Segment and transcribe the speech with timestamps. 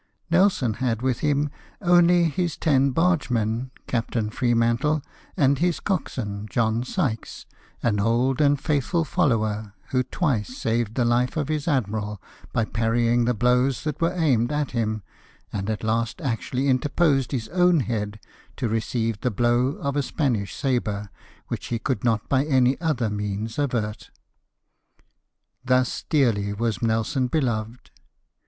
[0.31, 5.03] Nelson had with him only his ten barge men, Captain Freemantlq,
[5.37, 7.45] and his coxswain, John Sykes,
[7.83, 12.19] an old and faithful follower, who twice saved the Hfe of his admiral
[12.51, 15.03] by parrying the blows that were aimed at him,
[15.53, 18.19] and at last actually inter posed his own head
[18.57, 21.11] to receive the blow of a Spanish sabre,
[21.47, 24.09] which he could not by any other means avert;
[25.63, 27.91] thus dearly was Nelson beloved.